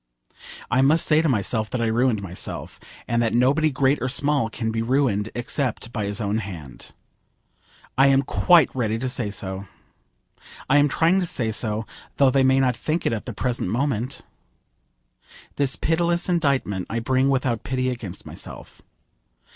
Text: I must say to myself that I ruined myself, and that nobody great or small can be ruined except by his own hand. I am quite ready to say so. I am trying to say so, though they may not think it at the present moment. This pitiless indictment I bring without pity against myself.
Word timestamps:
I 0.77 0.81
must 0.81 1.05
say 1.05 1.21
to 1.21 1.29
myself 1.29 1.69
that 1.69 1.79
I 1.83 1.85
ruined 1.85 2.23
myself, 2.23 2.79
and 3.07 3.21
that 3.21 3.35
nobody 3.35 3.69
great 3.69 4.01
or 4.01 4.09
small 4.09 4.49
can 4.49 4.71
be 4.71 4.81
ruined 4.81 5.29
except 5.35 5.93
by 5.93 6.05
his 6.05 6.19
own 6.19 6.39
hand. 6.39 6.93
I 7.99 8.07
am 8.07 8.23
quite 8.23 8.73
ready 8.75 8.97
to 8.97 9.07
say 9.07 9.29
so. 9.29 9.67
I 10.67 10.77
am 10.77 10.87
trying 10.89 11.19
to 11.19 11.27
say 11.27 11.51
so, 11.51 11.85
though 12.17 12.31
they 12.31 12.43
may 12.43 12.59
not 12.59 12.75
think 12.75 13.05
it 13.05 13.13
at 13.13 13.27
the 13.27 13.33
present 13.33 13.69
moment. 13.69 14.21
This 15.57 15.75
pitiless 15.75 16.27
indictment 16.27 16.87
I 16.89 16.97
bring 16.97 17.29
without 17.29 17.61
pity 17.61 17.89
against 17.89 18.25
myself. 18.25 18.81